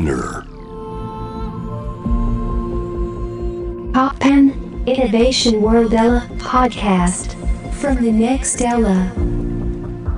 [0.00, 0.46] Spinner
[3.92, 4.54] Pop Pen
[4.86, 7.36] Innovation World Ella podcast
[7.80, 9.12] from the next Ella.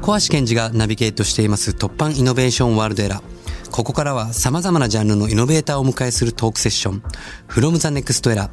[0.01, 3.22] 小橋健二がナビゲートしています突破イノベーションワールドエラー。
[3.72, 7.03] ここからは様々なジャンルのイノベーターをお迎えするトークセッション、
[7.49, 8.51] from the next era。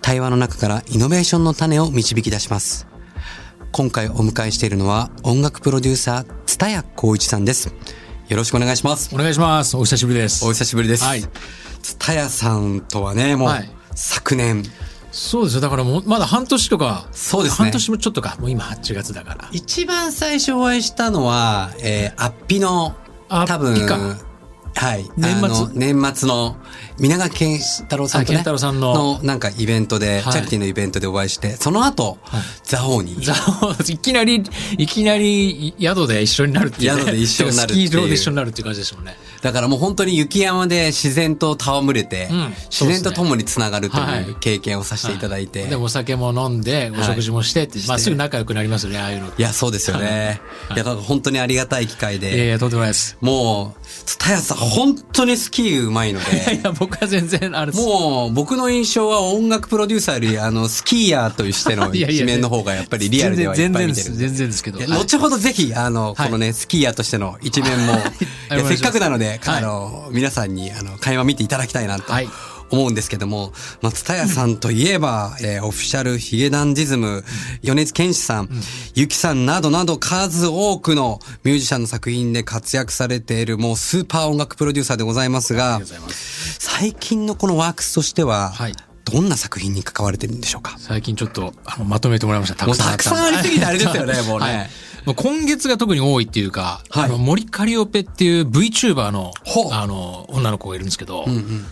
[0.00, 2.86] 対話の中からイノベーションの種を導き出します。
[3.72, 7.74] 今回お迎えしているのは音楽プロデューサー、蔦谷光一さんです。
[8.28, 9.14] よろしくお願いします。
[9.14, 9.76] お願いします。
[9.76, 10.44] お久しぶりです。
[10.44, 11.04] お久しぶりです。
[11.04, 11.22] はい。
[11.82, 14.62] 蔦谷さんとはね、もう、はい昨年、
[15.10, 15.60] そうですよ。
[15.62, 17.08] だからもう、まだ半年とか。
[17.12, 18.36] そうですね半年もちょっとか。
[18.38, 19.48] もう今8月だから。
[19.52, 22.94] 一番最初お会いしたのは、えー、アッピの、
[23.28, 23.96] 多分、か
[24.74, 25.08] はい。
[25.16, 26.56] 年末年末の、
[26.98, 28.38] 皆川健太郎さんとね。
[28.38, 32.18] あ健太郎さんのなんかイベントで、はいチャリティーのイベントでお会いして、その後、
[32.62, 33.16] ザオに。
[33.20, 33.34] ザ
[33.88, 34.42] いきなり、
[34.78, 37.00] いきなり宿で一緒になるっていう、ね。
[37.00, 39.16] 宿で一緒になるっていうスキー場で一緒になるっていう感じでしょうね。
[39.42, 45.66] だからもう本当に雪山で自然と戯れて、うん自然と共につながるとはいいう経験をさせていただいて。
[45.66, 49.28] で、お酒も飲んで、お食事もしてって、はいまあすぐ仲良くなりますよね、ああいうの。
[49.28, 50.40] いや、そうですよね。
[50.68, 52.34] いや、だから本当にありがたい機会で。
[52.34, 53.16] いやいや、とんでもないです。
[53.20, 56.62] もう、蔦谷さん本当にスキーうまいのいやいで。
[56.64, 57.84] や、僕は全然、あれです。
[57.84, 64.04] もう、僕の印象は音楽プロデューサーより、あの、スキーヤーとしての 一面の方がやっぱりリアルではいっ全然です。
[64.04, 64.30] ぱい見てる。
[64.30, 64.78] 全然ですけど。
[64.78, 67.94] 後ほどぜひ、あの、はいこのね、スキーヤーとしての一面も、
[68.68, 72.28] せっかくなので、はいあの、皆さんに、あの、会話見ていただきたいなとはい
[72.70, 77.24] 思うんですけども、まあ、ツタヤさんといえば、えーオフィシャルヒゲダンディズム、
[77.62, 78.48] 米津玄師さん、
[78.94, 85.80] ゆきさんなどなど数多くのミュージシャンの作品で活躍されている、もうスーパー音楽プロデューサーでございますが。
[86.58, 88.74] 最近のこのワークスとしては、はい。
[89.04, 90.74] どんな作品に関われてるんでしょうか？
[90.78, 92.56] 最近ちょっと、あの、まとめてもらいました。
[92.56, 94.46] たくさんもうたくさんありすぎてあれですよねもうね。
[94.46, 94.70] はい
[95.06, 97.04] もう今月が特に多いっていうか、はい。
[97.04, 99.32] あの、森カリオペっていう VTuber の
[99.72, 101.24] あの、女の子がいるんですけど、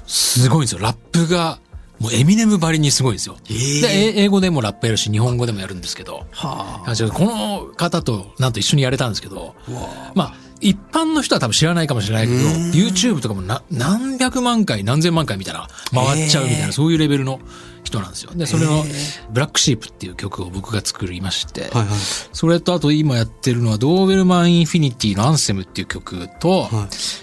[0.07, 0.81] すごいんですよ。
[0.81, 1.59] ラップが、
[1.99, 3.37] もうエミネムばりにすごいんですよ。
[3.45, 6.95] ーで、え英語でもラップやるし、日本語でもやるんですけど、はあ。
[7.13, 9.55] この方となんと一緒にやれたんですけど、
[10.15, 17.41] まあ、一般の人は多分知らないかもしれないけど、YouTube とかもな何百万回、何千万回みたいな、回っちゃうみたいな、そういうレベルの
[17.85, 18.33] 人なんですよ。
[18.35, 18.85] で、それの、
[19.31, 21.87] ブラックシープっていう曲を僕が作りまして、はいはい。
[22.33, 26.69] それとあと今やってるのは、ドーベルマンインフィニティのアンセムっていう曲と、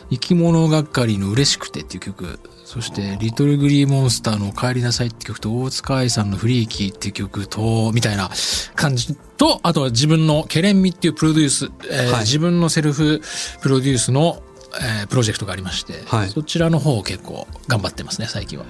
[0.09, 2.39] 生き物がかりの嬉しくてっていう曲、
[2.71, 8.29] そして、リトルグリーモンスターの帰りなさいって曲と、大塚愛さんのフリーキーっていう曲と、みたいな
[8.75, 12.19] 感じと、あとは自分のケレンミっていうプロデュース、えーはい。
[12.21, 13.21] 自分のセルフ
[13.61, 14.41] プロデュースの、
[14.79, 16.29] えープロジェクトがありまして、はい。
[16.29, 18.63] そちらの方を結構頑張ってますね、最近は。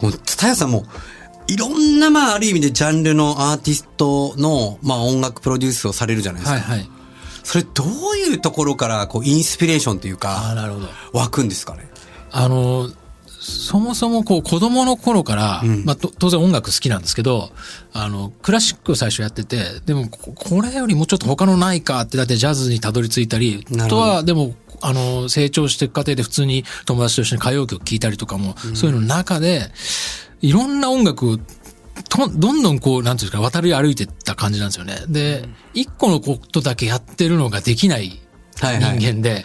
[0.00, 0.86] もう、ツタヤさんも、
[1.52, 6.60] いろんな、まあ、ある意味でジャンルのアーティストの、まあ、音楽プロデュースをされるじゃないですか。
[6.60, 6.90] はいはい。
[7.42, 10.88] それ、どういうところから、こう、インスピレーションというああ、か、なるほど。
[11.12, 11.88] 湧くんですかね？
[12.30, 12.88] あの、
[13.26, 17.50] そもそもこう子供の頃から、まあと当然音楽好きなんですけど、
[17.92, 29.72] あの、クラシックを最初やってて、でもここれよりもちょっと他のないかってだってジャズにたどり着いたり、なるほどとはでも、あの、成長していく過程で普通に友達と一緒に歌謡曲聴いたりとかも、そういうのの中で、
[30.40, 31.38] いろんな音楽を
[32.08, 34.96] と、どんどんこう、なんていうんですか、渡り歩いてった感じなんですよね。
[35.08, 38.20] で、一個のことだけやってるのができない
[38.56, 38.98] 人はいはい。
[38.98, 39.42] 間で、はい。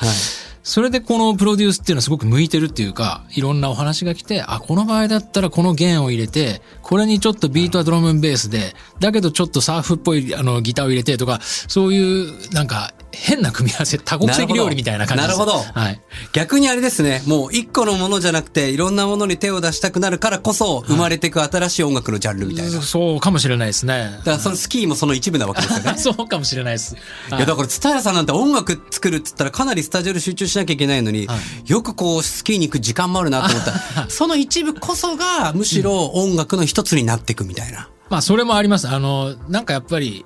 [0.63, 15.38] それでこのプロデュースっていうのはすごく向いてるっていうか、いろんなお話が来て、あ、この場合だったらこの弦を入れて、これにちょっとビートはドラムンベースで、だけどちょっとサーフっぽいあのギターを入れてとか、そういうなんか変な組み合わせ、多国籍料理みたいな感じです。
[15.40, 16.02] なるほどはい。
[16.34, 22.72] 逆にあれですね、もう一個のものじゃなくて、いろんなものに手を出したくなるからこそ、生まれていく新しい音楽のジャンルみたいな。
[22.72, 24.20] だそうかもしれないですね。
[24.24, 25.98] から、そのスキーもその一部なわけですよね。
[26.00, 26.96] そうかもしれないです。
[26.96, 31.28] いや、だから、ツタヤさんなんて音楽作るっつったらかなりスタジオで集中しなきゃいけないのに、
[31.66, 37.90] よくこう、スキーに行く時間もあるなと思ったら、 その一部こそが、むしろ音楽の一つになっていくみたいな。
[38.09, 38.88] まあ、それもあります。
[38.88, 40.25] あの、なんかやっぱり、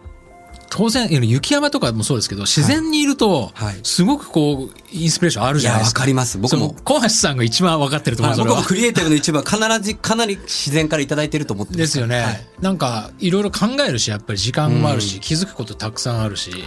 [0.69, 3.52] 当然、雪山とかもそうですけど、自然にいると
[3.84, 6.01] すごくこう、インスピレーションあるじゃないですか。
[6.01, 6.38] わかります。
[6.38, 6.75] 僕も。
[6.83, 8.68] 小橋さんが一番分かってると思う、ははい僕も。
[8.68, 11.77] クリエイティブの一部は必ず、かなり自然からいただいてると思ってます。
[11.80, 12.19] ですよね。
[12.19, 12.45] はい。
[12.62, 16.62] なんか、いろいろ考えるし、やっぱり時間もあるし、気づくことたくさんあるし、はい。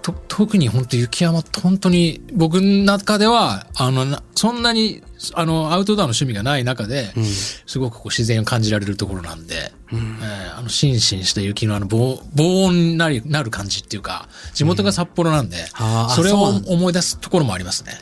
[0.00, 5.02] と特に本当雪山って本当に僕の中では、あの、なそんなに、
[5.34, 7.12] あの、アウトドアの趣味がない中で、
[7.66, 15.66] すごくこう自然を感じられるところなんで、えーあの、しんしんした雪のあの、防防音になり、なる感じっていうか、地元が札幌なんで、
[16.14, 17.92] それを思い出すところもありますね。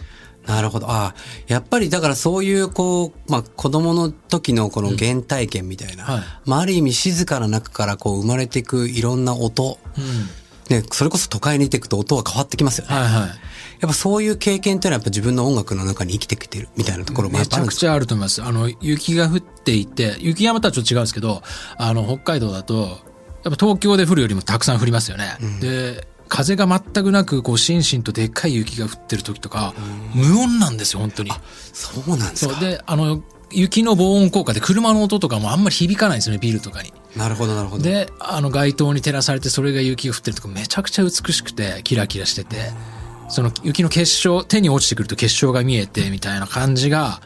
[0.46, 0.90] なるほど。
[0.90, 1.14] ああ、
[1.46, 10.04] やっぱりだからそういうこう、まあ子供の時のこの原体験みたいな、はいまあある意味静かな中からこう生まれていくいろんな音、うん。
[10.70, 12.94] ね、それこそ都会に出てくと音は変わってきますよね。
[12.94, 13.30] はいはい。
[13.80, 18.42] やっぱそういう経験っていうのはやっぱ自分の音楽の中に生きてきてるみたいなところもやめちゃくちゃあると思います。
[18.42, 21.42] あの、雪が降っていて、雪山とはちょっと違うんですけど、
[21.76, 22.98] あの、北海道だと、
[23.44, 25.36] やっぱ東京で降るよりもたくさん降りますよね。
[25.60, 29.74] で、風が全くなく、こう、しんしんとでっかい雪が降ってる時とか、
[30.14, 31.30] 無音なんですよ、本当に。
[31.72, 32.58] そうなんですか。
[32.58, 33.22] で、あの、
[33.54, 36.92] 雪の防音効果で車の音とかもあんまり響かないんですよね、ビルとかに。
[37.16, 37.84] なるほど、なるほど。
[37.84, 42.72] で、あの街灯に照らされてそれが雪が降ってるとかめちゃくちゃ美しくてキラキラしてて、
[43.28, 47.20] その雪の結晶、手に落ちてくると結晶が見えてみたいな感じが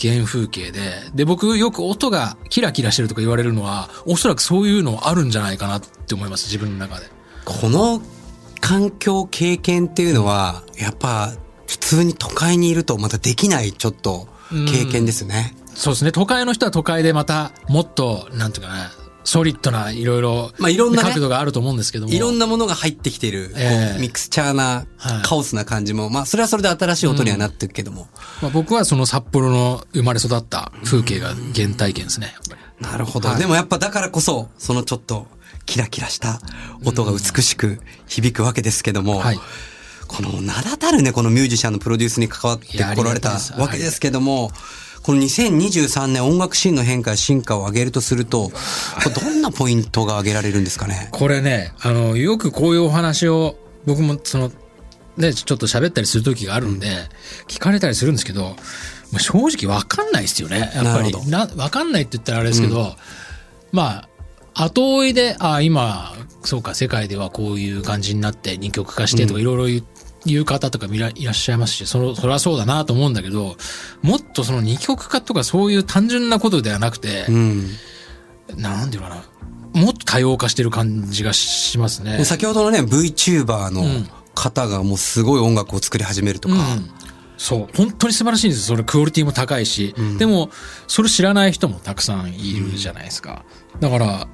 [0.00, 0.80] 原風景で、
[1.14, 7.06] で、僕よく音がキラキラしてるとか言われるのは、おそらくそういうのあるんじゃないかなって思います、自分の中で。
[7.44, 8.00] この
[8.60, 11.32] 環境経験っていうのは、やっぱ
[11.66, 15.54] 普通に都会にいるとまたできないちょっと経験ですね。
[15.74, 18.90] そうですね、都会の人は都会でまたもっと、なんていうかな、
[19.24, 22.12] ソリッドないろいろ、まあいろんなね角度があると思うんですけども。
[22.12, 28.08] いろんなものが入ってきてる、こうええミクスチャーなはいカオスな感じも、まあそれはそれで新しい音にはなってるけども。
[28.42, 32.34] まあ、僕はその札幌の生まれ育った風景が原体験ですね。
[32.80, 33.28] なるほど。
[33.28, 35.26] はいでもやっぱだからこそ、そのちょっと
[35.66, 36.40] キラキラした
[36.84, 39.40] 音が美しく響くわけですけども、はい
[40.10, 44.50] この名だたるね、このミュージシャンのプロデュースに関わってこられたわけですけども、
[45.02, 48.52] この2023年音楽シーンの変化や進化を上げるとすると、
[49.22, 51.08] どんなポイントが挙げられるんですかね？
[51.12, 53.56] これね、あの、よくこういうお話を、
[53.86, 54.52] 僕もその、
[55.16, 56.88] ね、ちょっと喋ったりする時があるんで、
[57.48, 58.56] 聞かれたりするんですけど、
[59.10, 61.12] まあ正直わかんないですよね、やっぱり。
[61.56, 62.94] わかんないって言ったらあれですけど、
[63.72, 64.06] ま
[64.54, 66.12] あ、後追いで、あ今、
[66.44, 69.84] そうか、世界ではこういう感じになって二極化してとかいろいろ
[70.26, 73.56] 言う方とかもいらいらっしゃいますし、その、それはそうだなと思うんだけど、
[74.02, 77.66] もっとその二極化とかそういう単純なことではなくて、うん。
[78.56, 79.14] なんていうのか
[79.74, 79.80] な。
[79.80, 82.24] もっと多様化してる感じがしますね。
[82.24, 86.90] 先ほどのね、VTuber のん方がもうすごい音楽を作り始めるとか、うん
[87.40, 87.68] そう。
[87.74, 88.76] 本当に素晴らしいんですよ。
[88.76, 89.94] それクオリティも高いし。
[90.18, 90.50] でも、
[90.86, 93.46] それ知らない人もたくさんいるじゃないですか。
[93.80, 94.28] だから、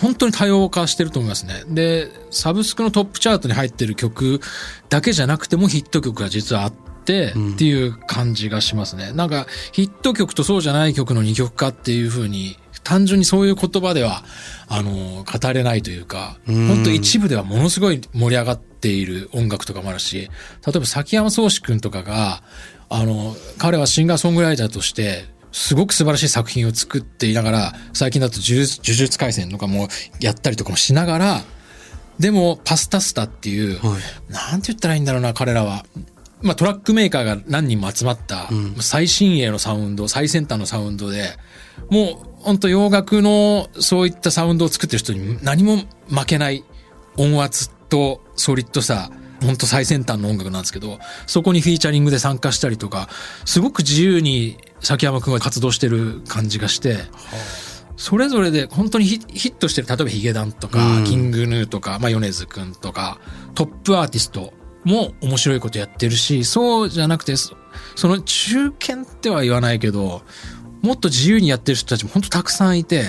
[0.00, 1.64] 本当に多様化してると思いますね。
[1.68, 4.40] で、サブスクのトップチャートに入ってる曲
[4.88, 9.12] だけじゃなくてもヒット曲が実はあって、っていう感じがしますね。
[9.12, 14.24] なんか、ヒット曲とそうじゃない曲の二曲化っていう風に、単純にそういう言葉では、
[14.68, 20.30] あの、語れないというか、ん本当一部ではものすごい盛り上がっている音楽とかもあるし、
[20.66, 22.42] 例えば崎山宗志くんとかが、
[22.88, 25.24] あの、彼はシンガーソングライターとして、
[25.56, 29.88] すごく素晴らしい作品を作っていながら、最近だと呪術呪術廻戦とかも
[30.20, 31.44] やったりとかもしながら、
[32.18, 35.86] でも、パスタスタっていう、はいなんて言ったらいいんだろうな、彼らは。
[36.42, 38.50] まあ、トラックメーカーが何人も集まった、
[38.80, 41.38] 最新鋭のサウンド、最先端のサウンドで、
[41.88, 45.78] もう、本当洋楽のそういったサウンドを作ってる人に何も
[46.10, 46.64] 負けない
[47.16, 49.10] 音圧とソリッドさ、
[49.42, 53.08] 本当最先端の音楽なんですけど、そこにフィーチャリングで参加したりとか、
[53.46, 56.98] すごく自由に崎山くんが活動してる感じがして、
[57.96, 63.18] それぞれで本当にヒヒットしてる、例えばヒゲダンとか、うんキングヌーとか、まあ、米津くんとか、
[63.54, 64.52] トップアーティスト
[64.84, 67.56] も面白いことやってるし、そうじゃなくて、そ
[67.96, 70.22] その中堅っては言わないけど、
[70.82, 73.06] もっと自由にやってる人たちも本当たくさんいて、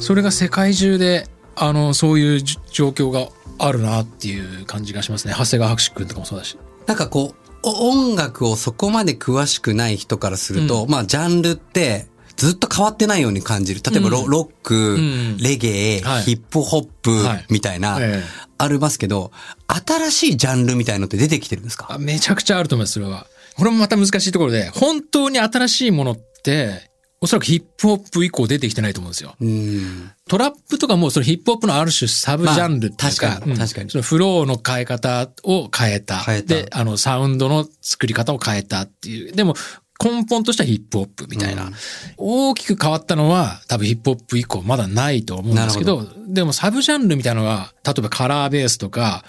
[0.00, 3.28] それが世界中で、あの、そういうじ状況が
[3.58, 5.34] あるなっていう感じがしますね。
[5.36, 6.56] 長谷川博士くんとかもそうだし。
[6.86, 13.80] なんかこう、お音楽をそこまで詳しくない人からすると、まあジャンルってずっと変わってないように感じる。
[13.88, 14.30] 例えばロ,、うん。
[14.30, 15.36] ロック、ん。
[15.38, 16.22] レゲエ、はい。
[16.22, 17.46] ヒップホップはい。
[17.50, 18.42] みたいな、ええ。
[18.58, 19.32] ありますけど、
[19.66, 21.86] 新しいジャンルみたいのって出てきてるんですか？
[21.90, 23.26] あめちゃくちゃあると思います、それは。
[23.56, 26.90] これもまた難しいところで、本当に新しいものって、
[27.22, 29.36] おそらくヒップホップ以降出てきてないと思うんですよ。
[29.40, 30.10] うん。
[30.28, 36.18] トラップとかもそのヒップホップのある種サブジャンルっていうか、まあ確かにうん確かにそのフローの変え方を変えた。
[36.18, 39.32] 変えたで、あの、サウンドの作り方を変えたっていう。
[39.32, 39.54] でも、
[40.02, 41.70] 根本としてはヒップホップみたいな。
[42.16, 49.24] 大きく変わったのは多分ヒップホップ以降まだないと思うんですけど、でもサブジャンルみたいなのが、例えばカラーベースとか、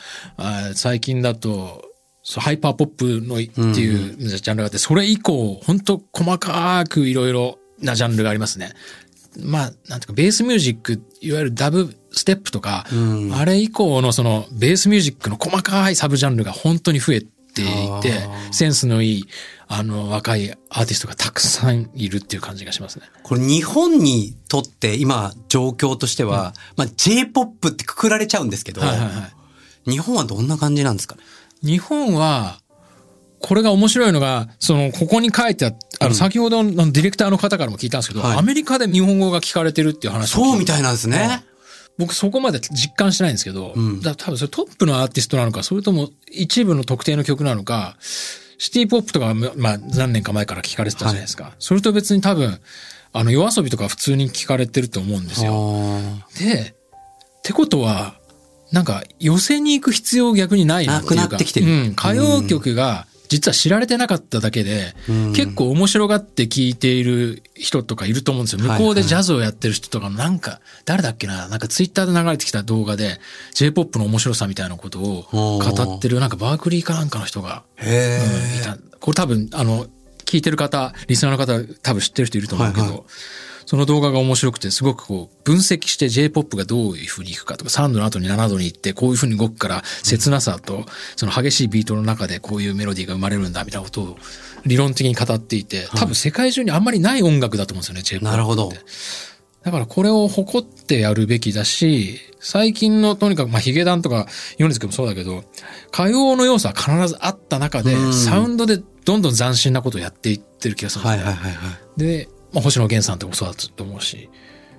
[0.74, 1.86] 最近だと、
[2.38, 8.74] ハイパーポップのいっていうジャンルがあって、それ以降、本当細かくいろいろなジャンルがありますね。
[9.40, 12.86] まあ、なんていうか、ベースミュージック、いわゆるダブステップとか、
[13.34, 17.30] あれ以降のそのベースミュージックの細かいサブジャンルが本当に増えてい
[18.02, 19.26] てあ、センスのいい、
[19.68, 23.06] あの、若いアーティストがたくさんいるっていう感じがしますね。
[23.24, 29.32] これ日本にとって今状況としては、まあ J-POP ってくくられちゃうんですけど、はいはいは
[29.88, 29.92] い。
[29.92, 31.24] 日本はどんな感じなんですかね？
[31.64, 32.60] 日本は、
[33.44, 41.44] これが面白いのが、その、ここに書いてああの、先ほどのディレクターの方からも聞いたんですけど、はいアメリカで日本語が聞かれてるっていう話そうみたいなんですね。
[41.98, 47.98] 僕そこまで実感してないんですけど、うんだ多分それトップのアーティストなのか、それとも一部の特定の曲なのか、
[48.58, 51.52] シティポップとかは、まあ何年か前から聞かれてたじゃないですか。
[51.60, 52.60] それと別に多分、
[53.12, 55.54] あの夜遊びとか普通に聞かれてると思うんですよ。
[55.54, 58.16] あで、ってことは、
[58.72, 61.16] なんか寄せに行く必要逆にないなっていうか。
[61.16, 61.88] なくなってきてるうん。
[61.90, 65.34] 歌謡曲が実は知られてなかっただけで、うん。
[65.34, 68.62] 結構面白がって聞いている人とかいると思うんですよ。
[68.62, 71.48] 向こうでジャズをやってる人とかのなんか、誰だっけな？
[71.48, 73.20] なんかツイッターで流れてきた動画で
[73.56, 78.78] J-POP の面白さみたいなことを語ってるなんかバークリーかなんかの人が、うんいた。
[79.00, 79.88] これ多分、あの、
[80.26, 83.02] 聞いてる方、リスナーの方多分知ってる人いると思うけど、はいはい
[83.66, 94.18] その動画が面白くて、すごくこう、分析して J-POP がどういう風にいくかとか、3度の後に7度に行って、こういう風に動くから、切なさと、その激しいビートの中でこういうメロディーが生まれるんだ、みたいなことを
[94.66, 98.26] 理論的に語っていて、多分世界中にあんまりない音楽だと思うんですよね、J-POP って。
[98.26, 98.72] なるほど
[99.64, 104.28] だからこれを誇ってやるべきだし、最近のとにかく、まあ、ヒゲダンとか、
[104.58, 105.46] ヨネズ君もそうだけど、
[105.88, 111.24] 歌謡の要素は必ずあった中でう、んサウンドでどんどん斬新なことをやっていってる気がするんですね。
[111.24, 112.00] はいはいはいはい。
[112.00, 114.30] で、まあ、星野源さんとかもそうだと思うし、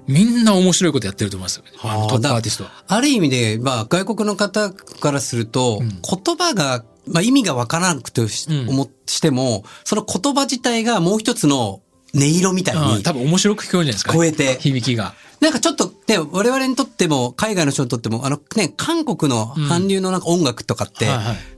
[0.07, 1.65] みんな面白いことやってると思いますよ。
[1.83, 2.71] あのトップアーティストは。
[2.87, 11.81] ある意味で、まあ、外国の方からすると、ん言葉が、まあ、意味がわからなくてし,、うん思しても、その言葉自体がもう一つの
[12.15, 14.13] 音色みたいにうん多分面白く聞こえるんじゃないですか。
[14.13, 15.15] 超えて、響きが。
[15.45, 21.07] なんかちょっとね、我々にとっても、海外の人にとっても、あのね、韓国の韓流のなんか音楽とかって、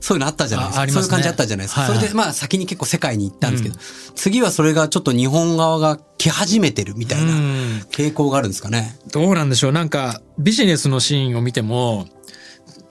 [0.01, 0.87] そういうのあったじゃないですか。
[0.89, 1.87] そういう感じあったじゃないですか。
[1.87, 3.77] それでまあ先に結構世界に行ったんですけど、
[4.15, 7.37] 次はそれがちょっと日本側が来始めてるみたいなうん。
[7.89, 8.99] 傾向があるんですかね。
[9.13, 9.71] どうなんでしょう。
[9.71, 12.07] なんか、ビジネスのシーンを見ても、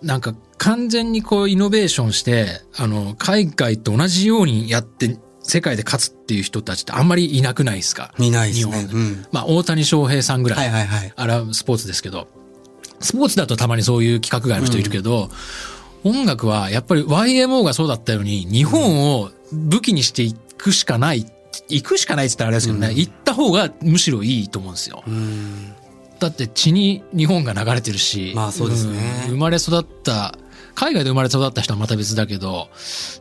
[0.03, 8.13] なんか完全にこうイノベーションして、あの、海外と同じようにやって、世界で勝つっていう人たちってあんまりいなくないですか？
[8.19, 8.79] 見ないですね。
[8.79, 9.01] 日本。
[9.01, 9.27] うん。
[9.33, 10.59] まあ、大谷翔平さんぐらい。
[10.59, 11.13] はいはいはい。
[11.15, 12.29] あれはスポーツですけど、
[13.01, 15.31] スポーツだとたまにそういう企画外の人いるけど、
[16.05, 21.27] 音楽はやっぱり YMO がそうだったように、日本を武器にしていくしかない、
[21.69, 25.03] 行くしかないって言ったらあれですけどね、行った方がむしろいいと思うんですよ。
[25.07, 25.73] うん。
[26.19, 29.27] だって血に日本が流れてるし、まあそうですね。
[29.27, 29.31] ん。
[29.31, 30.39] 生まれ育った、
[30.77, 32.69] 海外で生まれ育った人はまた別だけど、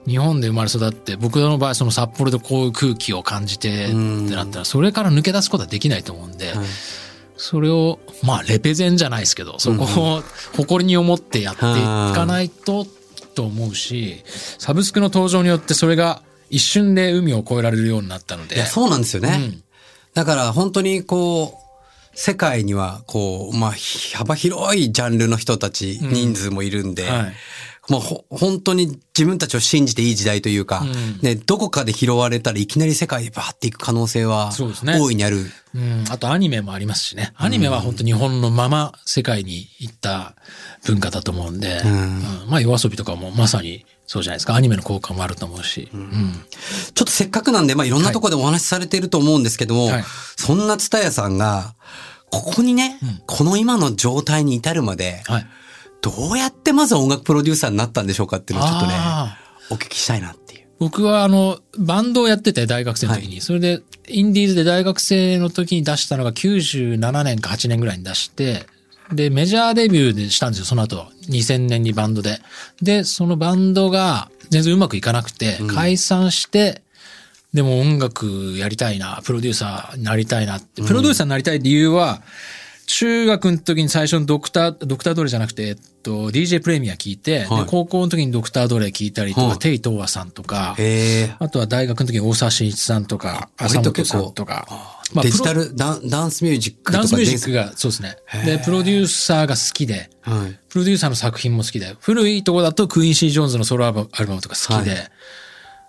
[0.08, 6.66] 日本で生まれ育って、僕の場合その札幌でこういう空気を感じてってうんなったら、それから抜け出すことはできないと思うんで、はい
[7.38, 10.24] それを、まあ、レペゼンじゃないですけど、そこを
[10.56, 12.88] 誇りに思ってやっていかないと、
[13.34, 14.24] と思うし、
[14.58, 18.56] サブスクの登場によってそれが一瞬で海を越えられるようになったので。
[18.56, 19.38] いや、そうなんですよね。
[19.38, 19.62] うん
[20.14, 21.65] だから本当にこう、
[22.16, 26.14] 世界にはこう、まあ、ひ幅広いジャンルの人たち、うん。
[26.14, 27.34] 人数もいるんで、はい。
[27.88, 31.20] もうほ本当に自分たちを信じていい時代というか、うん。
[31.22, 35.00] ね、どこかで拾われたらいきなり世界にバーっていく可能性はそうですね。
[35.00, 35.46] 大いにある。
[35.76, 37.34] うん、あとアニメもありますしね。
[37.36, 40.36] アニメは本当日本のまま世界に行った
[40.86, 41.92] 文化だと思うんで、うん。
[41.92, 42.50] うん。
[42.50, 44.56] まあ夜遊びとかもまさにそうじゃないですか。
[44.56, 45.90] アニメの効果もあると思うし。
[45.94, 46.46] うん
[46.94, 50.04] ちょっとせっかくなんで、まあ、いろんなところでお話しされていると思うんですけども、はい
[50.38, 51.76] そんなツタヤさんが、
[52.30, 55.48] ここにね、うんこの今の状態に至るまで、はい。
[56.02, 58.94] どうやってまず音楽プロデューサーになったんでしょうかっていうのをちょっとね、
[59.72, 60.68] お聞きしたいなっていう。
[60.78, 68.68] 僕はあの、バンドをやってて大学生の時に、それで、インディーズで大学生の時に出したのが97年か8年ぐらいに出して、
[69.12, 71.08] で、メジャーデビューでしたんですよ、その後。
[71.30, 72.40] 2000年にバンドで。
[72.82, 76.82] で、そのバンドが全然うまくいかなくて、解散して、
[77.54, 80.82] でも音楽やりたいな、プロデューサーになりたいなって。
[80.82, 82.22] プロデューサーになりたい理由は、
[82.88, 90.76] 中学の時に最初のドクター、ドクタードレじゃなくて、えっと、DJ プレミア聞いて、はいで高校の時にドクタードレ聞いたりとか、はいテイトーアさんとか。
[91.40, 94.68] あとは大学の時に大沢慎一さんとか、浅本さんとか、
[95.14, 97.66] まあデジタルダン、ダンスミュージックダンスミュージックが。
[97.66, 100.60] が、そうですねで、プロデューサーが好きで、はい。
[100.70, 103.96] プロデューサーの作品も好きで、古いとこだとクイーンシー・ジョーンズのソロアル
[104.28, 104.98] バムとか好きで、は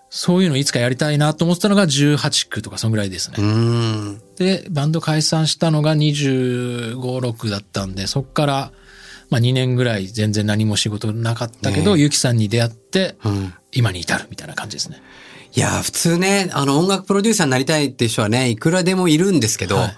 [0.09, 4.19] そういうのいつかやりたいなと思ってたのが18区とかそんぐらいですね。
[4.37, 8.73] で、バンド解散したのが25、6だったんで、そっから、
[9.29, 13.55] まあ2年ぐらい全然何も仕事なかったけど、ねゆきさんに出会って、うん。
[13.73, 15.03] 今に至るみたいな感じですね。
[15.55, 19.97] いやー、普通ね、あの音楽プロデューサーになりたいって人はね、いくらでもいるんですけど、はい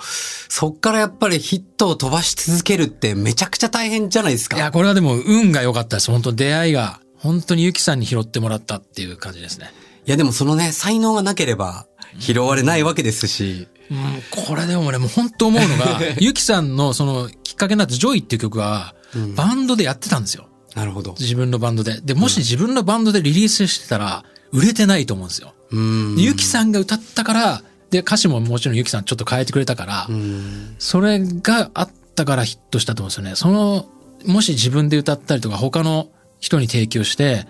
[0.48, 4.56] そっからやっぱりヒットを飛ばし続けるってめちゃくちゃ大変じゃないですか。
[4.56, 6.10] いや、これはでも運が良かったです。
[6.10, 9.70] 本当出会いが、本当に YUKIさんに拾ってもらったっていう感じですね。
[10.08, 11.86] いやでもそのね、才能がなければ
[12.18, 18.94] 拾われないわけですし、うん、これでもね、もう本当思うのが、 YUKIさんのそのきっかけになった JOY っていう曲は、
[19.36, 20.48] バンドでやってたんですよ。
[20.74, 21.14] なるほど。
[21.18, 22.00] 自分のバンドで。
[22.02, 25.54] で、もし自分のバンドでリリースしてたら、売れてないと思うんですよ。
[25.70, 26.16] うん。
[26.18, 30.74] ゆきさんが歌ったから、で、歌詞ももちろんゆきさんちょっと変えてくれたから、うん。
[30.78, 33.36] それがあっったからヒットしたと思うんですよね。
[33.36, 33.86] その、
[34.26, 36.08] もし自分で歌ったりとか他の
[36.40, 37.46] 人に提供して、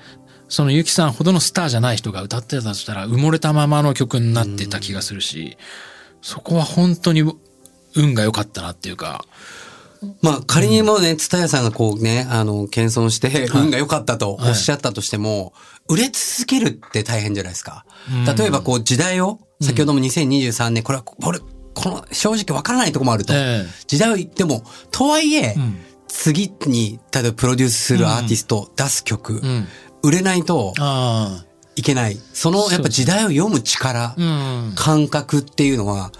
[0.48, 5.58] そのゆきさんほどのスターじゃない人が歌ってたとしたら埋もれたままの曲になってた気がするし、
[6.22, 7.22] そこは本当に
[7.94, 9.24] 運が良かったなっていうか、
[10.22, 15.52] まあ仮にもうね、ツタヤさんがこうね、あの、謙遜して、運が良かったとおっしゃったとしても、
[15.88, 17.84] 売れ続けるって大変じゃないですか。
[18.36, 21.40] 例えばこう時代を、先ほども2023年、これは、これ、
[21.74, 23.34] この正直わからないとこもあると。
[23.34, 23.66] ええ。
[23.86, 25.78] 時代を言っても、とはいえ、ん。
[26.06, 29.68] 次に、例えばプロデュースするアーティスト、出す曲、ん
[30.02, 31.44] 売れないとあ
[31.76, 32.18] いけない。
[32.32, 34.72] その、やっぱ時代を読む力、あ、うん。
[34.74, 36.12] 感覚っていうのは、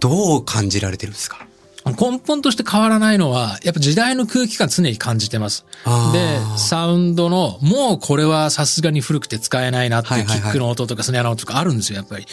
[0.00, 1.46] どう感じられてるんですか？
[1.84, 5.66] 根本として変わらないのは、やっぱ時代の空気感常に感じてます
[6.12, 12.26] で、サウンドの、もうこれはさすがに古くて使えないなっていうキックの音とかスネアの音とかあるんですよ、やっぱり。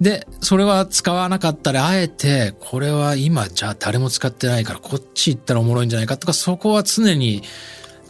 [0.00, 7.44] で、それは使わなかったら、あえて、これは今じゃあ誰も使ってないから、こっち行ったらおもろいんじゃないかとか、そこは常に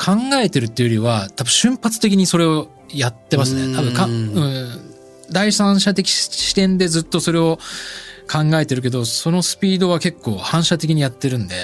[0.01, 3.77] 考えてるっていうよりは、多分瞬発的にそれをやってますね。
[3.77, 4.95] 多分か、ううんん、
[5.31, 7.59] 第三者的視点でずっとそれを
[8.31, 11.55] 考えてるけど、そのスピードは結構反射的にやってるんで、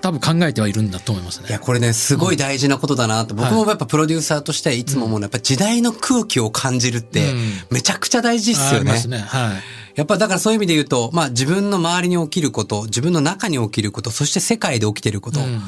[0.00, 1.48] 多分考えてはいるんだと思いますね。
[1.48, 3.34] いや、これね、すごい大事なことだなと。
[3.34, 8.76] 僕もやっぱプロデューサーとしていつも思うのは、やっぱ時代の空気を感じるってうん、めちゃくちゃ大事っすよね。
[8.76, 9.18] ありますね。
[9.18, 9.62] はい。
[9.96, 15.40] やっぱだからそういう意味で言うと、まあ自分の周りに起きること、自分の中に起きること、そして世界で起きてること。
[15.40, 15.60] うん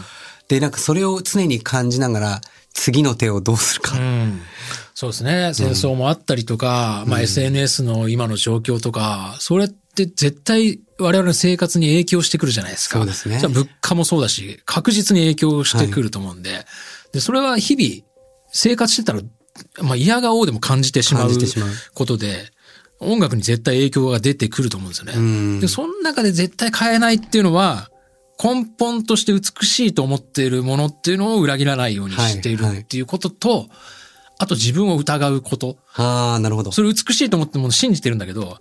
[0.51, 2.41] で、なんかそれを常に感じながら、
[2.75, 3.97] 次の手をどうするか。
[3.97, 4.41] うん
[4.95, 5.53] そうですね。
[5.55, 12.99] 戦争もあったりとか、まあ SNS の今の状況とか、それって絶対我々の生活に影響してくるじゃないですか。
[12.99, 16.67] そうですねじゃあ物価もそうだし、確実に影響してくると思うんで、
[17.13, 18.07] で、それは日々
[18.53, 19.21] 生活してたら、
[19.83, 21.31] まあ嫌がおうでも感じてしまう
[21.95, 22.51] ことで、
[22.99, 25.19] 音楽に絶対影響が出てくると思うんですよね。
[25.19, 27.91] んで、その中で絶対変えないっていうのは、
[28.43, 33.67] 根本として美しいと思っているものっていうのを裏切らないようにしているはいはいっていうことと、
[34.39, 35.77] あと自分を疑うこと。
[35.95, 36.73] ああ、なるほど。
[36.73, 38.59] それ美しいと思ってるものを信じてるんだけど、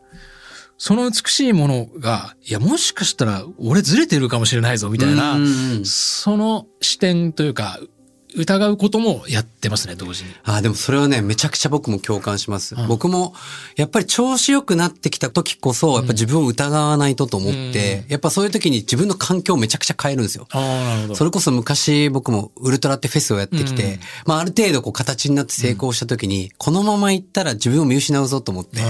[0.78, 5.38] その美しいものが、いや、もしかしたら俺ずれてるかもしれないぞ、みたいな
[5.86, 7.80] その視点というか、
[8.36, 10.30] 疑うこともやってますね、同時に。
[10.44, 12.76] ああ、でもそれはね、めちゃくちゃ僕も共感します。
[12.88, 13.34] 僕も、
[13.76, 20.48] やっぱり調子良くなってきた時こそ、やっぱ自分を疑わないとと思って、やっぱそういう時に自分の環境をめちゃくちゃ変えるんですよ。
[20.52, 21.16] ああ、なるほど。
[21.16, 28.86] それこそ昔僕もウルトラってフェスをやってきて、うんまあある程度こう形になって成功した時に、このまま行ったら自分を見失うぞと思って、あ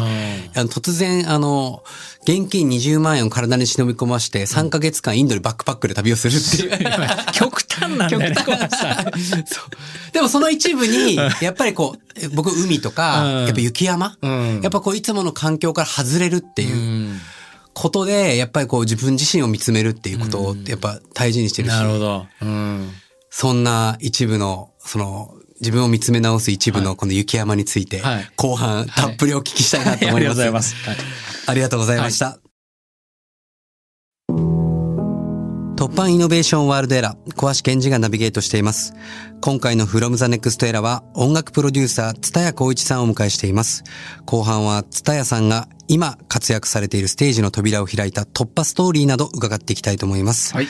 [0.55, 1.83] あの突然あの、
[2.29, 6.87] 現金20万円を体に忍び込まして3ヶ月間インドでバックパックで旅をするっていう。
[6.87, 8.69] ー 極端なんだよね、極端
[9.47, 10.13] そう。
[10.13, 13.45] でもその一部に、やっぱりこう、え僕海とか、うん。
[13.45, 14.59] やっぱ雪山、うん。
[14.61, 17.19] やっぱこういつもの環境から外れるっていううん。
[17.73, 22.27] ことで、やっぱりこう自分自身を見つめるっていうことをやっぱ大事にしてるし、なるほど。
[22.43, 22.91] うん。
[23.31, 30.33] そんな一部の、その、自分を見つめ直す一部のこの雪山について、はい後半たっぷりお聞きしたいなと思います。
[30.33, 30.75] ありがとうございます。
[30.85, 30.97] はい
[31.49, 32.39] ありがとうございました。
[35.75, 38.93] 突破イノベーションワールドエラー、小橋健二がナビゲートしています。
[39.41, 43.83] 今回の From the Next Era は音楽プロデューサー、蔦谷光一さんをお迎えしています。
[44.25, 50.53] 後半は蔦谷さんが今活躍されているステージの扉を開いた突破ストーリーなど伺っていきたいと思います。
[50.53, 50.67] はい。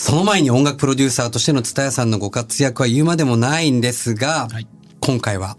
[0.00, 4.66] その前に音楽プロデューサーとしての蔦谷さんのご活躍は言うまでもないんですが、はい。
[5.00, 5.56] 今回は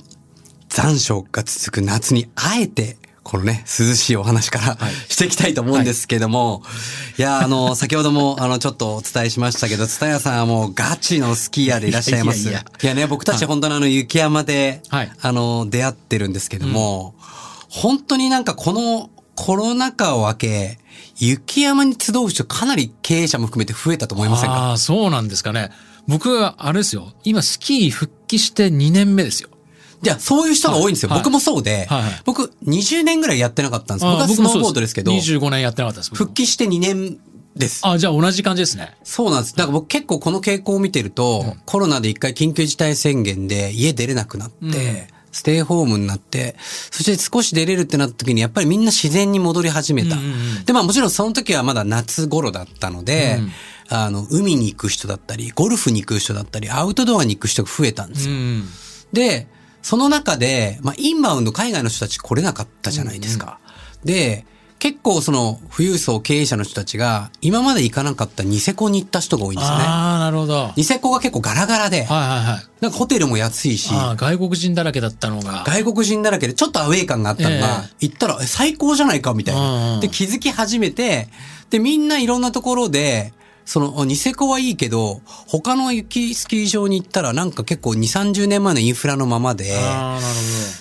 [0.69, 4.77] 残暑が続く夏にあえて、このね、涼しいお話から、
[5.09, 6.63] していきたいと思うんですけども、
[7.17, 12.47] い、や、あの、先ほども、あの、ちょっとお伝えしましたけど、蔦谷さんはもうガチのスキーヤーでいらっしゃいます。
[12.47, 12.55] いい
[12.87, 15.11] やね、僕たち本当にあの、雪山で、はい。
[15.21, 17.13] あの、出会ってるんですけども、
[17.67, 20.79] 本当になんかこのコロナ禍を明け、
[21.19, 24.55] 雪山に集う人かなり経営者も含めて増えたと思いませんか？
[24.55, 25.69] ああ、そうなんですかね。
[26.07, 27.13] 僕は、あれですよ。
[27.23, 29.49] 今、スキー復帰して2年目ですよ。
[30.01, 31.09] じゃあ、そういう人が多いんですよ。
[31.09, 34.05] はい僕もそうで、はいはい僕20年ぐらいやってなかったんです。
[34.05, 36.15] 僕あはスノーボードですけど、25年やってなかったです。
[36.15, 37.19] 復帰して2年
[37.55, 37.85] です。
[37.85, 38.95] あ、じゃあ同じ感じですね。
[39.03, 39.55] そうなんです。
[39.55, 46.55] だから僕結構この傾向を見てると、コロナで一回緊急事態宣言で家出れなくなって、ステイホームになって、
[46.91, 50.15] そして少し出れるってなった時にやっぱりみんな自然に戻り始めた。
[50.15, 53.39] うんうんうんで、まあもちろんその時はまだ夏頃だったので、
[53.89, 58.35] あの、海に行く人だったり、ゴルフに行く人だったり、アウトドアに行く人が増えたんですよ。
[58.35, 58.69] うん。
[59.11, 59.47] で、
[59.81, 63.59] その中で、まあ、インバウンド海外の人たち来れなかったじゃないですか。
[64.03, 64.45] で、
[64.79, 69.83] 結構その富裕層経営者の人たちが今まで行かなかったニセコに行った人が多いんですよね。
[69.85, 70.53] ああ、なるほど。
[70.53, 72.67] はいニセコが結構ガラガラで、はいはい。
[72.81, 75.65] なんかホテルも安いし、ああ、外国人だらけだったのが。
[75.67, 79.97] 外国人だらけでちょっとアウェイ感があったのが、行ったらえ最高じゃないかみたいうんうな。
[79.97, 81.27] んで、気づき始めて、
[81.69, 83.33] で、みんないろんなところで、
[83.65, 90.23] その、ニセコはいいけど、他の雪スキー場に行ったらなんか結構2、30年前のインフラのままで、ああ、なる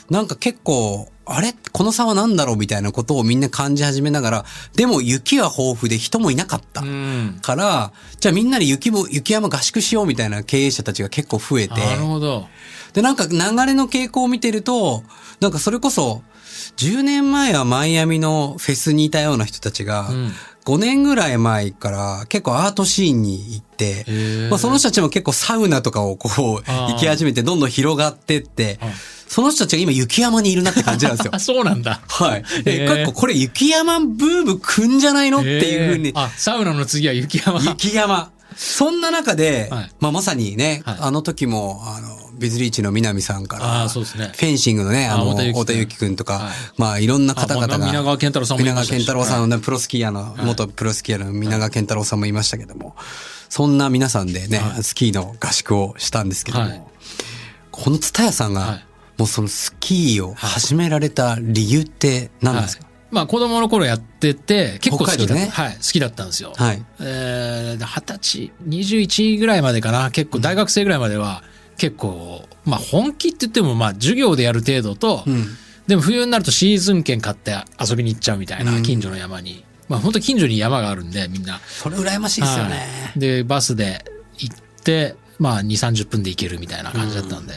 [0.08, 1.54] なんか結構、あれ？
[1.72, 2.56] この差は何だろう？
[2.56, 6.82] みたいなことをみんな感じ始めながら、でも雪は豊富で人もいなかった。
[7.42, 12.48] から、じゃあみんなで雪も、雪山合宿しようみたいな経営者たちが結構増えて、なるほど。
[12.94, 15.02] で、なんか流れの傾向を見てると、
[15.40, 16.22] なんかそれこそ、
[16.76, 20.32] 10年前はマイアミのフェスにいたような人たちが、うん
[20.68, 24.04] 5年ぐらい前から結構アートシーンに行って
[24.50, 28.92] まあその人たちも結構サウナとかをこう行き始めてどんどん広がってってはい、
[29.28, 31.38] その人たちが今雪山にいるなって感じなんですよあ。
[31.40, 32.02] そうなんだ。
[32.06, 32.44] はい。
[32.64, 35.38] で、へー結構これ雪山ブーム来んじゃないの？
[35.40, 37.62] っていうふうにあ、サウナの次は雪山。
[37.62, 38.30] 雪山。
[38.54, 44.32] そんな中で、はいまあまさにね、はいあの時も、あの、ビズリーチの南さんから、あーそうですね。
[44.34, 45.60] フェンシングのね、あの、あ太田幸くん。
[45.60, 46.52] 太田幸くんとか、はい。
[46.76, 47.78] まあいろんな方々が。
[47.78, 48.96] 皆川健太郎さんもい皆川ましたし。
[48.96, 52.94] 健太郎さん、ねプロスキーヤーの、元プロスキーヤーの皆川健太郎さんもいましたけども、
[53.48, 54.82] そんな皆さんでね、はい。
[54.82, 56.82] スキーの合宿をしたんですけども、はい。
[57.70, 58.84] この蔦屋さんが、はい。
[59.18, 62.92] もうそのスキーを始められた理由って何なんですか、はい。
[63.10, 65.48] まあ子供の頃やってて、結構好きだね。
[65.48, 66.52] はい、好きだったんですよ。
[66.56, 66.84] はい。
[67.00, 71.42] えー、二十歳、21ぐらいまでかな、結構大学生ぐらいまでは、
[71.78, 75.46] 結構、まあ本気って言っても、まあ授業でやる程度と、うん
[75.86, 79.64] でも冬になるとシーズン券買って遊びに行っちゃうみたいな、うん近所の山に。
[79.88, 81.60] まあ本当近所に山があるんで、みんな。
[81.66, 82.70] それ羨ましいですよね。
[82.72, 82.76] は
[83.16, 84.04] いで、バスで
[84.36, 87.54] 行って、まあ2、30分で行けるみたいな感じだったんで、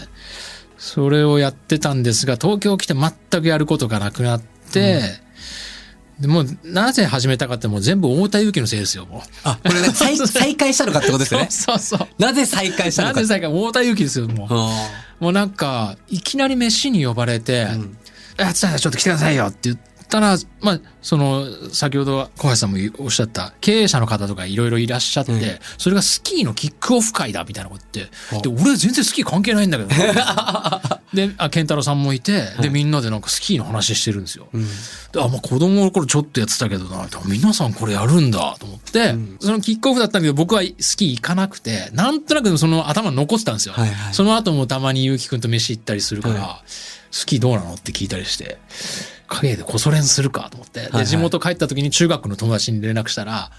[0.78, 5.02] それをやってたんですが、東京来て全くやることがなくなって、
[6.22, 9.22] でもうなぜ始めたかってもう全部太田祐樹のせいですよ、もう。
[9.44, 11.48] あ、これね、 再再開したのかってことですよね？
[11.50, 12.08] そうそうそう。
[12.22, 13.16] なぜ再開したのか。
[13.16, 14.48] なぜ最か太田祐樹ですよ、もう。
[14.52, 17.98] あもうなんか、いきなり飯に呼ばれて、ん
[18.38, 19.78] あ、ちょっと来てくださいよって言っ
[20.12, 25.41] たら、まあ、その、先ほど小橋さんもおっしゃった、経営者の方とかいろいろいらっしゃって、うん。
[25.78, 28.08] それがスキーのキックオフ会だみたいなこと言っ
[28.41, 30.13] て、で、俺全然スキー関係ないんだけど。
[30.13, 34.47] な で、あ、健太郎さんもいて、で、みんなでなんかスキーの話してるんですよ。
[34.54, 34.65] うん。
[35.12, 43.74] であ、まあ子供の頃ちょっとやってたけどな、皆さんこれやるんだと思って、そのキックオフだったんだけど僕はスキー行かなくて、なんとなくその頭に残ってたんですよ。
[43.74, 44.13] はいはい。
[44.13, 46.63] その後もたまにゆうきくんと飯行ったりするから、は
[47.12, 47.74] スキーどうなの？
[47.74, 48.58] って聞いたりして、
[49.38, 53.52] 影でこそ練するかと思って、はいはいで、地元帰った時に中学の友達に連絡したら、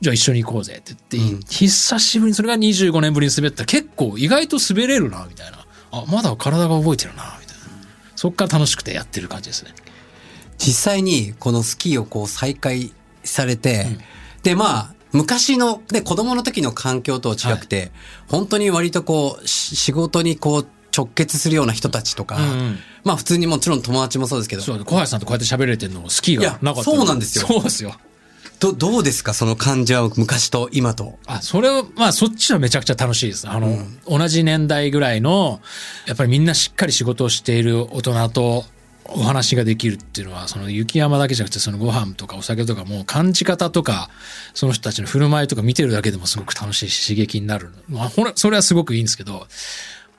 [0.00, 5.64] じゃあ一緒に行こうぜって言って、うん久しぶりに、それが25年ぶりに滑ったら結構意外と滑れるな、みたいな。
[5.92, 7.62] あ、まだ体が覚えてるな、みたいな。
[8.16, 9.72] そっから楽しくてやってる感じですね。
[10.58, 12.92] 実際にこのスキーをこう再開
[13.24, 13.86] されて、
[14.42, 17.90] で、まあ、昔の、ね、子供の時の環境とは違くて、
[18.28, 27.94] 本当に割とこう、し仕事にこう、直結するような人たちとか、うんうんまあ普通にもちろん友達もそうですけど、そう、小林さんとこうやって喋れてるのもスキーがなかったそうなんですよそうですよ。
[28.60, 31.18] ど、どうですかその感じは昔と今と。
[31.26, 33.48] あ、それは、まあそっちはめちゃくちゃ楽しいです。
[33.48, 35.60] あの、同じ年代ぐらいの、
[36.06, 38.66] やっぱりみんなしっかり仕事をしている大人と
[39.04, 44.10] お話ができるっていうのは、その雪山だけじゃなくて、そのご飯とかお酒とかも感じ方とか、
[44.52, 47.70] その人たちの振る舞いとか見てるだけでもすごく楽しいし刺激になる。
[47.88, 49.46] まあ、ほら、それはすごくいいんですけど、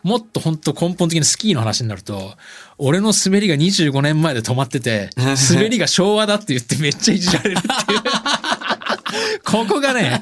[0.03, 2.33] もっと本当根本的なスキーの話になると、
[2.77, 8.01] 俺の滑りが25年前で止まってて、 滑りが昭和だって言ってめっちゃいじられるっていう。
[9.43, 10.21] ここがね、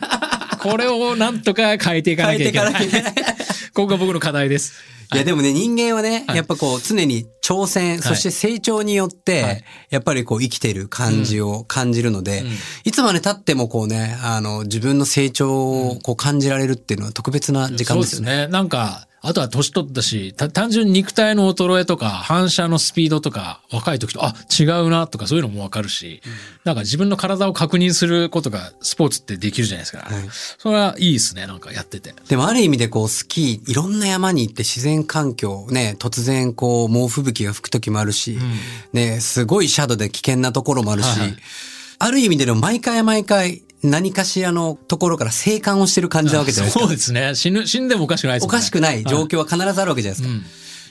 [0.59, 2.73] これをなんとか変えていかなきゃいけない。
[2.73, 4.73] 変えていかなきゃいけここが僕の課題です。
[5.11, 12.49] いやでもね、人間はね、はいやっぱこう常に挑戦、そして成長によって、はいやっぱりこう生きてる感じを感じるので、うん
[12.83, 18.27] いつまで経ってもこうね、あの、自分の成長をこう感じられるっていうのは特別な時間ですよね。
[18.27, 18.47] そうですね。
[18.47, 26.21] なんか、あとは年取ったし、た単純に肉体の衰えとか、反射のスピードとか、若い時と、あ、違うなとかそういうのもわかるし、
[26.63, 29.99] なんか自分の体を確認することがスポーツってできるじゃないですか。
[29.99, 32.13] はいそれはいいですね、なんかやってて。
[32.27, 38.37] でもある意味でこうスキー、いろんな山に行って自然環境、ね、突然こう猛吹雪が吹く時もあるし、
[38.93, 41.37] ね、すごいシャドウで危険なところもあるし、はいはい
[42.01, 46.79] ある意味での毎回毎回何かしらのところから生還をしてる感じなわけじゃないですか。
[46.81, 47.35] そうですね。
[47.35, 48.51] 死ぬ、死んでもおかしくないですね。
[48.51, 50.29] かしくない状況は必ずあるわけじゃないですか。
[50.29, 50.45] うん。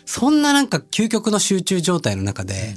[0.07, 2.77] そんななんか究極の集中状態の中で、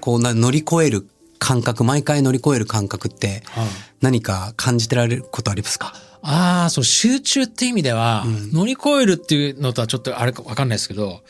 [0.00, 1.06] こうな乗り越える
[1.38, 3.66] 感覚、毎回乗り越える感覚ってはい
[4.00, 5.94] 何か感じてられることありますか？
[6.22, 11.22] ああ、そう、集中って意味では、乗り越えるっていうのとはちょっとあれかわかんないですけど、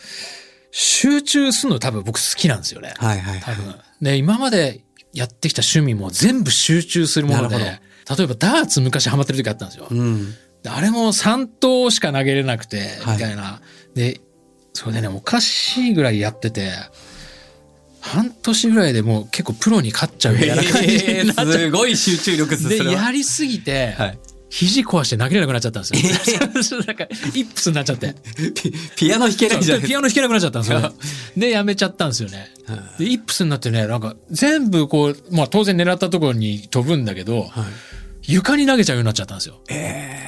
[0.72, 2.94] 集中するの多分僕好きなんですよね。
[2.96, 3.56] はいはいはい。
[3.56, 3.74] 多分。
[4.02, 7.80] で、今までやってきた趣味も全部集中するもので、なる
[8.16, 9.86] 例えばダーツ昔ハマってる時あったんですよ。
[9.90, 10.32] うん。
[10.62, 13.60] であれも3投しか投げれなくて、はいみたいな。
[13.94, 14.20] で、
[14.72, 16.72] それでね、おかしいぐらいやってて、
[18.00, 24.18] 半年ぐらいでもう結構プロに勝っちゃうみたいな感じになっちゃうすごい集中力ですで、やりすぎて、はい
[24.50, 26.40] 肘壊して投げれなくなっちゃったんですよ。
[26.84, 28.16] なんか、イップスになっちゃって。
[28.54, 29.86] ピピアノ弾けないじゃないですか。
[29.86, 30.92] ピアノ弾けなくなっちゃったんですよ。
[31.36, 32.50] で、やめちゃったんですよね。
[32.98, 37.48] で、イップスになってね、なんか、全部こう、まあ当然狙ったところに飛ぶんだけど、
[38.22, 39.60] 床に投げちゃうようになっちゃったんですよ。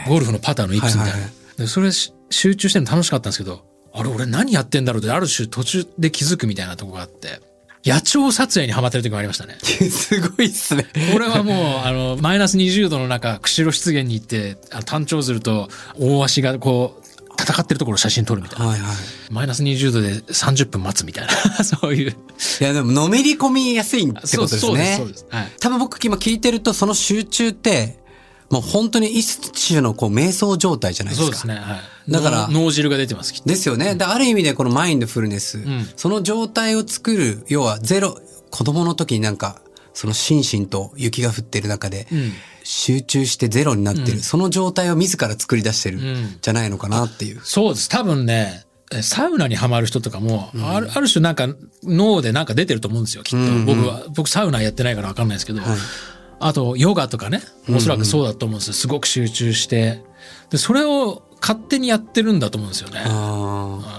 [0.08, 1.12] ゴルフのパターのイップスみたいな。
[1.12, 7.40] はいはいでそれし集中してるの楽しかったんですけど、あれ俺何やってんだろうってある種途中で気づくみたいなとこがあって、
[7.84, 9.58] 野鳥撮影にハマってる時もありましたね。
[9.62, 10.86] すごいっすね。
[11.12, 17.01] これはもう、あの、マイナス20度の中、釧路湿原に行って、あの単調ずると大足がこう、
[17.42, 18.66] 戦ってるところを写真撮るみたいな。
[18.66, 18.96] はいはい。
[19.30, 21.32] マイナス20度で30分待つみたいな、
[21.64, 22.10] そういう。
[22.10, 24.58] いやでものめり込みやすいってことですね。
[24.58, 25.26] そうです、そうです。
[25.30, 25.52] はい。
[25.60, 28.02] 多分僕今聞いてるとその集中って、
[28.50, 31.36] もう本当に一種のこう瞑想状態じゃないですか。
[31.38, 31.64] そうですね。
[31.66, 31.76] は
[32.08, 32.12] い。
[32.12, 33.48] だから脳脳汁が出てます、きっと。
[33.48, 33.94] ですよね。
[33.94, 38.18] で、ある意味でこのマインドフルネス、んその状態を作る、要はゼロ、
[38.50, 39.62] 子供の時になんか、
[39.94, 42.06] その心身と雪が降ってる中で、ん
[42.64, 47.40] 集中してゼロになってる、その状態を自ら作り出してる、んじゃないのかなっていう。
[47.42, 47.88] そうです。
[47.88, 51.48] 多分ね、えサウナにはまる人とかも、あるある種なんか
[51.82, 53.52] 脳でなんか出てると思うんですよ、きっと。
[53.64, 55.60] 僕は、僕サウナやってないからわかんないですけど、
[56.40, 57.42] あとヨガとかね、
[57.74, 58.74] おそらくそうだと思うんですよ。
[58.74, 60.02] すごく集中して。
[60.50, 63.02] で、それを勝手にやってるんだと思うんですよね。
[63.04, 63.08] あ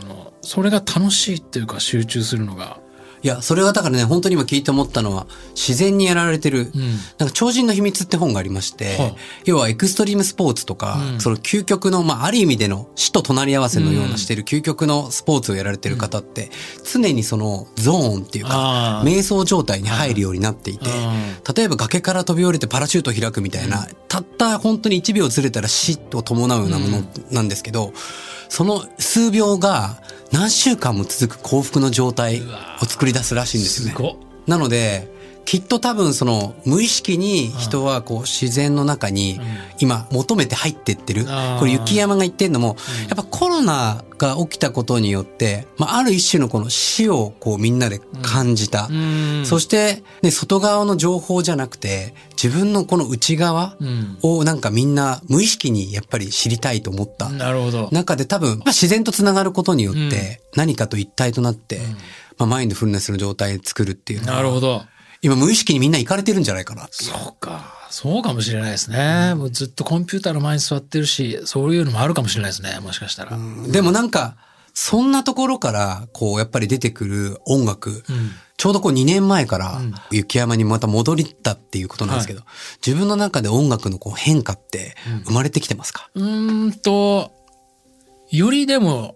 [0.07, 2.79] の、それが楽しいっていうか集中するのが。
[3.23, 6.71] いや、それはだからね、本当に今聞いて思ったのは、自然にやられてる、
[7.17, 9.15] なんか超人の秘密って本がありまして、はい。
[9.45, 16.51] 要はエクストリームスポーツとか、その究極の、まあ、ある意味での死と隣り合わせのようなしてる究極のスポーツをやられてる方って、
[16.91, 20.89] 常にそのゾーンっていうか瞑想状態に入るようになっていて、
[21.55, 27.93] 例えば崖から飛び降りてパラシュートを開くみたいな、たった本当に1秒ずれたら死を伴うようなものなんですけど、
[28.49, 30.01] その数秒が
[30.33, 32.41] 何週間も続く幸福の状態
[32.81, 34.17] を作り出すらしいんですよね。
[34.47, 35.12] なので、
[35.45, 39.39] きっと多分その無意識に人はこう自然の中に
[39.79, 41.25] 今求めて入ってってる。
[41.59, 42.77] これ雪山が言ってんのも、
[43.07, 48.87] やっぱコロナが起きたことによって、まあある一種のこの死をこうみんなで感じた。
[48.89, 57.29] うんそして、ね、外側の情報じゃなくて、自分のこの内側うんをなんかみんな無意識にやっぱり知りたいと思った。
[57.29, 57.89] なるほど。
[57.91, 61.79] 中で多分、まあ、自然とつながることによって、何かと一体となって、
[62.37, 64.83] まあ、マインドフルネスの状態を作るっていうのはなるほど。
[65.23, 66.87] 今無意識にみんな行かれてるんじゃないかな。
[66.91, 67.73] そうか。
[67.89, 69.33] そうかもしれないですね。
[69.35, 72.79] もうずっとコンピューターの前に座ってるし、そういうのもあるかもしれないですね。
[72.81, 73.37] もしかしたら。
[73.69, 74.35] でもなんか、
[74.73, 78.03] そんなところから、こう、やっぱり出てくる音楽、
[78.57, 79.81] ちょうどこう2年前から、
[80.11, 82.41] 雪山にまた戻りったっていうことなんですけど、
[82.85, 87.31] 自分の中で音楽のこう変化って生まれてきてますか、うーんと、
[88.31, 89.15] よりでも、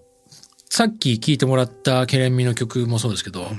[0.69, 3.51] さっき聴いてもらったケレンミの曲もそうですけど、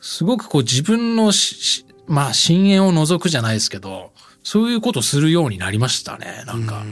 [0.00, 4.10] すごくこう自分のししまあ、深淵を覗くじゃないですけど、
[4.42, 6.82] そういうことするようになりましたね、なんか。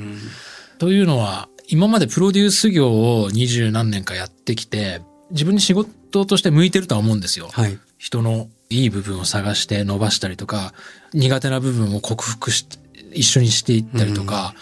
[0.79, 7.49] というのは、今までプロデュース業を二十何年かやってきて、自分に仕事として向いてるとは思うんですよ。
[7.51, 7.77] はい。
[7.99, 10.73] 人のいい部分を探して伸ばしたりとか、
[11.13, 12.79] 苦手な部分を克服して、
[13.13, 14.55] 一緒にしていったりとか、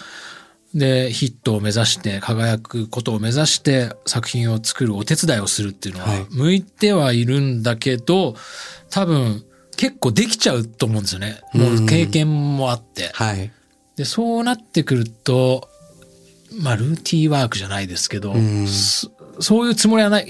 [0.76, 8.36] で、ヒットを目指して、輝くことを目指して作品を作るお手伝いをするっていうのは、はい向いてはいるんだけど、
[8.90, 9.44] 多分
[9.76, 11.40] 結構できちゃうと思うんですよね。
[11.54, 13.10] もう経験もあって。
[13.14, 13.50] はい。
[13.96, 15.70] で、そうなってくると、
[16.60, 19.10] まあ、ルーティーワークじゃないですけど、んそ
[19.40, 20.28] そういうつもりはない、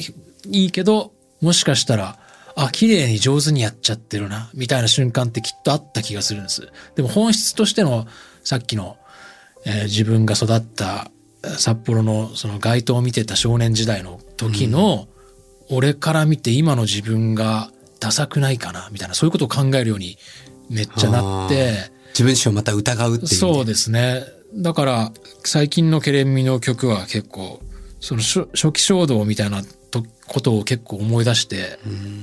[0.49, 2.19] いいけど、もしかしたら、
[2.55, 6.69] あ、綺麗に上手にやっちゃってるな、みたいな瞬間ってきっとあった気がするんです。
[6.95, 8.07] でも本質としての、
[8.45, 8.97] さっきの、
[9.67, 11.11] えー自分が育った
[11.45, 15.09] えー札幌のその街灯を見てた少年時代の時の、
[15.69, 20.17] 俺から見て今の自分がダサくないかな、みたいな、そういうことを考えるように
[20.71, 23.29] めっちゃなって、自分自身をまた疑うっていう。
[23.29, 24.25] そうですね。
[24.55, 25.13] だから、
[25.45, 27.61] 最近のケレンミの曲は結構、
[28.01, 31.79] その初初期衝動みたいなとことを結構思い出して、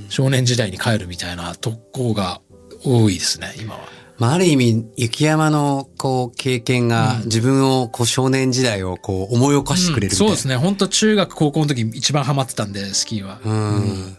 [0.08, 2.40] 少年時代に帰るみたいな特攻が
[2.84, 3.80] 多いですね、今は。
[4.18, 10.28] まあ、ある意味、雪山の、こう、経験が、自分を、こう、少年時代を、こう、思い起こしてくれるみたいな。
[10.28, 10.56] そうですね。
[10.56, 13.40] 本当中学、高校の時一番ハマってたんで、スキーは。
[13.44, 14.16] うん。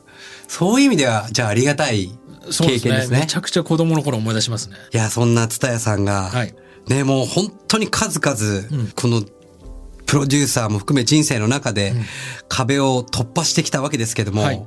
[0.48, 2.12] そういう意味では、じゃあありがたい
[2.52, 3.20] そうですね経験ですね。
[3.20, 4.76] めちゃくちゃ子供の頃思い出しますね。
[4.94, 6.54] いや、そんな蔦屋さんが、はい
[6.88, 9.24] ね、もう本当に数々、この、
[10.06, 11.94] プロデューサーも含め人生の中で、
[12.48, 14.66] 壁を突破してきたわけですけども、はい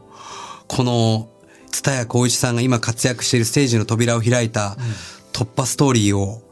[0.67, 1.29] この、
[1.71, 4.77] 蔦屋光一さんが今活躍しているステージの扉を開いた
[5.38, 6.42] 突破ストーリーを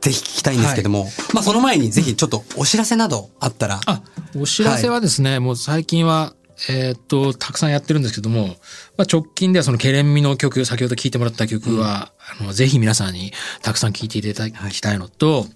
[0.00, 4.02] ぜひ聞きたいんですけども、まあその前にぜひちょっとお知らせなどあったら、あ、
[4.36, 6.34] お知らせはですね、もう最近は、
[6.68, 8.56] えーっと、たくさんやってるんですけども、
[8.96, 13.32] まあ、直近ではそのケレンミの曲、先ほど聴いてもらった曲は、あの、ぜひ皆さんに
[13.62, 15.46] たくさん聴いていただきたいのと、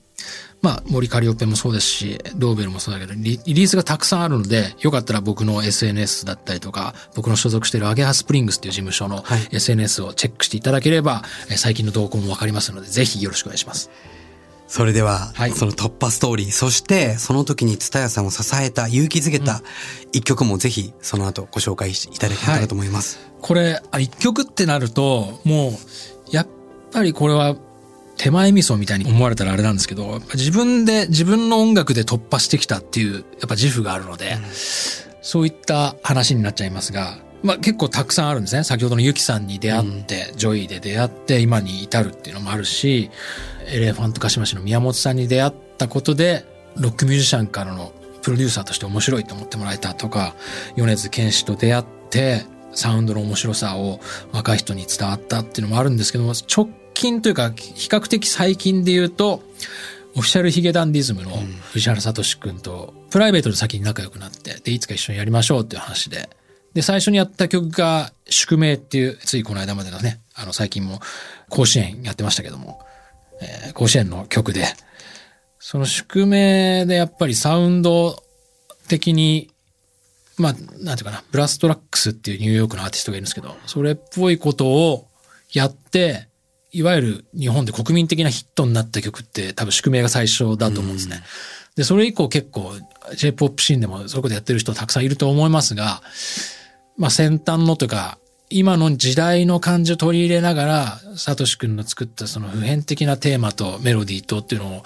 [0.61, 13.91] まあ、森カリオペもそうですし、ドーベルもそうだけどリ、リリースがたくさんあるので、よかったら僕の SNS だったりとか、僕の所属しているアゲハスプリングスっていう事務所のはい SNS をチェックしていただければ、えー最近の動向もわかりますので、ぜひよろしくお願いします。
[14.67, 19.63] それでは、はいその突破ストーリー、そしてその時に蔦屋さんを支えた、勇気づけた
[20.13, 23.19] 一曲もぜひその後ご紹介いただけたらと思います。
[23.41, 25.73] これ、あ一曲ってなると、もう、
[26.31, 26.49] やっ
[26.93, 27.57] ぱりこれは、
[28.19, 34.37] 手前味噌みたいに思われたらあれなんですけど、自分で、自分の音楽で突破してきたっていう、やっぱ自負があるので、
[35.23, 38.65] そういった話になっちゃいますが、まあ結構たくさんあるんですね。
[38.65, 43.11] 先ほどの YUKIさんに出会って、 JOY で出会って、今に至るっていうのもあるし、
[43.69, 46.45] エレファントカシマシの宮本さんに出会ったことで、
[46.77, 50.35] ロックミュージシャンからのプロデューサーとして面白いと思ってもらえたとか、
[50.77, 54.01] 米津玄師と出会って、サウンドの面白さを
[54.33, 59.41] 若い人に伝わったっていうのもあるんですけども、直近というか、比較的最近で言うと、
[60.17, 61.31] オフィシャルヒゲダンディズムの
[61.71, 66.29] 藤原聡君とプライベートで先に仲良くなって、で、いつか一緒にやりましょうっていう話で、
[66.75, 70.99] で、最初にやった曲が宿命っていう、ついこの間までのね、あの最近も
[71.49, 72.81] 甲子園やってましたけども、
[73.41, 74.65] えー甲子園の曲で、
[75.61, 78.21] その宿命でやっぱりサウンド
[78.89, 79.53] 的に、
[80.37, 85.07] まあ、なんていうかな、ブラストラックスっていうニューヨークのアーティストがいるんですけど、それっぽいことを
[85.53, 86.28] やって、
[86.71, 91.23] いわゆる日本で国民的なヒットになった曲って多分宿命が最初だと思うんですね。
[91.77, 92.73] で、それ以降結構
[93.17, 96.03] J-POP シーンでもそういうことやってる人たくさんいると思いますが、
[96.97, 98.19] まあ先端のというか、
[98.51, 104.83] 今の時代の感じを取り入れながら、サトシ君の作ったその普遍的なテーマとメロディーとっていうのを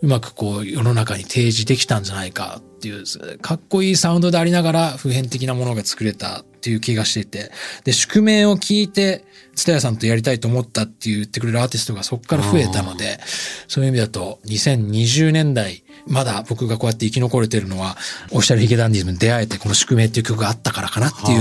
[0.00, 3.04] うまくこう世の中に提示できたんじゃないかっていう、
[3.38, 7.50] かっこいいサウンドでありながら普遍的なものが作れたっていう気がしていて、
[7.82, 9.24] で、宿命を聞いて、
[9.56, 13.18] ツタヤさんとやりたいと思ったって言ってくれるアーティストがそこから増えたので、
[13.66, 17.96] そういう意味だと2020年代、まだ僕がこうやって生き残れてるのは、
[18.30, 21.32] オフィシャルヒゲダンディズムに出会えてこの宿命っていう曲があったからかなって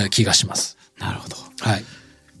[0.00, 0.78] いう気がします。
[0.98, 1.36] なるほど。
[1.60, 1.84] はい。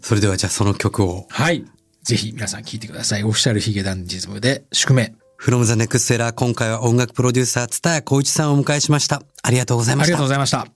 [0.00, 1.64] それではじゃあその曲を、はい。
[2.02, 3.24] ぜひ皆さん聴いてください。
[3.24, 5.14] オフィシャルヒゲダンディズムで宿命。
[5.38, 9.22] From the Next Era 今回は音楽プロデューサー、蔦谷光一さんをお迎えしました。
[9.42, 10.28] ありがとうございましたありがとうご。
[10.28, 10.75] ざいました。